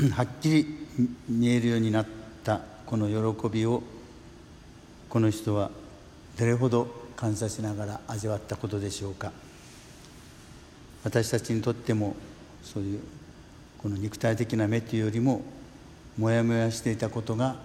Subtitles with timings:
[0.16, 0.66] はっきり
[1.28, 2.06] 見えるようになっ
[2.42, 3.82] たこの喜びを
[5.08, 5.70] この人は
[6.38, 6.86] どれほど
[7.16, 9.32] 感謝しながら味わったことでしょうか。
[11.04, 12.14] 私たちにとっても
[12.62, 13.00] そういう
[13.78, 15.42] この肉体的な目というよりも
[16.16, 17.56] もやもやしていたことが、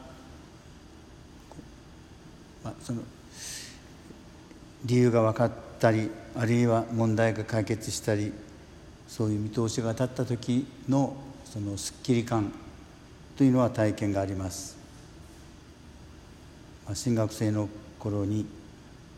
[2.63, 3.01] まあ、その
[4.85, 8.31] 理由が分かったりあるいは問題が解決したり
[9.07, 11.15] そういう見通しが立った時の
[11.45, 12.51] そのすっきり感
[13.37, 14.77] というのは体験があります、
[16.85, 18.45] まあ、新学生の頃に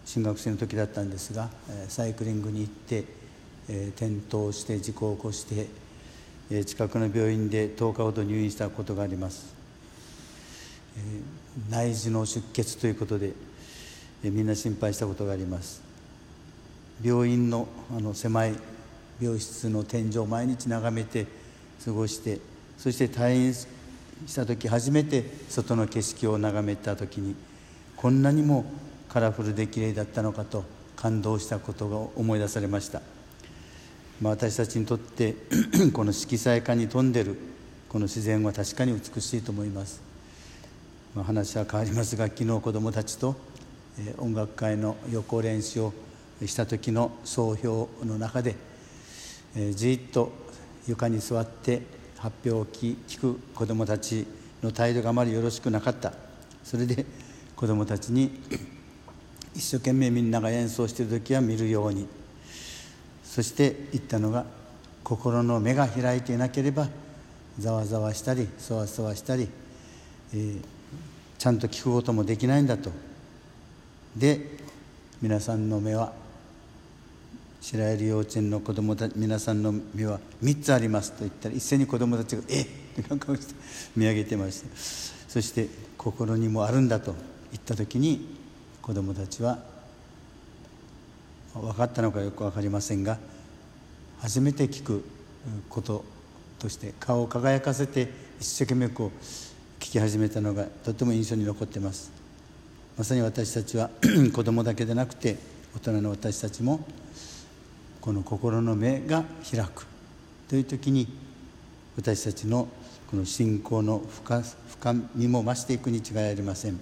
[0.05, 1.49] 新学生の時だったんですが
[1.87, 3.03] サイクリングに行って、
[3.67, 9.53] え転倒して事故を起こして近くの病院で10日ほど入院したことがあります、
[10.97, 11.01] え
[11.69, 13.33] 内耳の出血ということで、
[14.23, 15.81] えみんな心配したことがあります。
[17.03, 18.55] 病院のあの狭い
[19.21, 21.27] 病室の天井を毎日眺めて
[21.83, 22.39] 過ごして
[22.77, 23.67] そして退院し
[24.35, 27.35] た時初めて外の景色を眺めた時に
[27.95, 28.65] こんなにも
[29.09, 30.63] カラフルで綺麗だったのかと
[30.95, 33.01] 感動したことが思い出されました。
[34.21, 35.35] まあ、私たちにとって
[35.93, 37.37] この色彩化に富んでる
[37.87, 40.01] この自然は確かに美しいと思います、
[41.15, 43.35] まあ、話は変わりますが昨日子どもたちと、
[44.17, 45.93] 音楽会の予行練習を
[46.45, 48.55] した時の総評の中で、
[49.55, 50.31] えじっと
[50.87, 51.81] 床に座って
[52.17, 54.25] 発表を聞く子どもたち
[54.63, 56.13] の態度があまりよろしくなかった。
[56.63, 57.05] それで
[57.55, 58.39] 子どもたちに
[59.53, 62.07] 一生懸命みんなが演奏している時は見るように。
[63.23, 64.45] そして言ったのが
[65.03, 66.87] 心の目が開いていなければ
[67.59, 69.47] ざわざわしたりそわそわしたり、
[70.33, 70.61] えー、
[71.37, 72.91] ちゃんと聞くこともできないんだと。
[74.15, 74.57] で
[75.21, 76.13] 皆さんの目は
[77.69, 82.63] 白百合幼稚園の子供た皆さんの目は3つありますと言ったら一斉に子供たちが「えっ!」
[83.01, 83.55] って顔して
[83.97, 84.67] 見上げてました
[85.27, 87.13] そして心にもあるんだと
[87.51, 88.37] 言った時に
[88.81, 89.61] 子供たちは
[91.53, 93.19] 分かったのかよく分かりませんが
[94.19, 95.03] 初めて聞く
[95.69, 96.05] こと
[96.59, 98.09] として顔を輝かせて
[98.39, 102.11] 一生懸命こう聞き始めたのがとても印象に残ってます
[102.97, 103.89] まさに私たちは
[104.31, 105.35] 子供だけでなくて
[105.75, 106.79] 大人の私たちも
[108.07, 109.85] この心の目が開く
[110.47, 111.09] という時に
[111.97, 112.69] 私たちの
[113.11, 116.79] この信仰の深深みも増していくに違いありません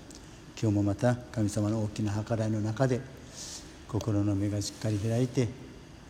[0.61, 3.01] 今日もまた神様の大きな計らいの中で
[3.87, 5.47] 心の目がしっかり開いて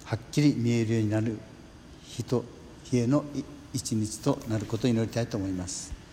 [0.04, 1.38] はっきり見えるようになる
[2.04, 2.44] 日と
[2.84, 3.24] 日への
[3.74, 6.05] 一日となることを祈りたいと思います。